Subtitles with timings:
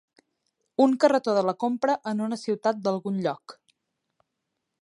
[0.85, 3.59] Un carretó de la compra en una ciutat d'algun lloc.